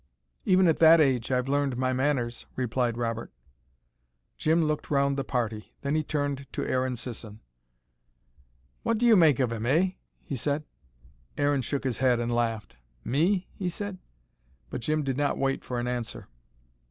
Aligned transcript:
"Even 0.45 0.67
at 0.67 0.79
that 0.79 0.99
age, 0.99 1.29
I've 1.31 1.47
learned 1.47 1.77
my 1.77 1.93
manners," 1.93 2.47
replied 2.55 2.97
Robert. 2.97 3.31
Jim 4.35 4.63
looked 4.63 4.89
round 4.89 5.15
the 5.15 5.23
party. 5.23 5.75
Then 5.81 5.93
he 5.93 6.01
turned 6.01 6.47
to 6.53 6.65
Aaron 6.65 6.95
Sisson. 6.95 7.39
"What 8.81 8.97
do 8.97 9.05
you 9.05 9.15
make 9.15 9.39
of 9.39 9.51
'em, 9.53 9.67
eh?" 9.67 9.91
he 10.23 10.35
said. 10.35 10.63
Aaron 11.37 11.61
shook 11.61 11.83
his 11.83 11.99
head, 11.99 12.19
and 12.19 12.33
laughed. 12.33 12.77
"Me?" 13.03 13.47
he 13.53 13.69
said. 13.69 13.99
But 14.71 14.81
Jim 14.81 15.03
did 15.03 15.17
not 15.17 15.37
wait 15.37 15.63
for 15.63 15.79
an 15.79 15.87
answer. 15.87 16.27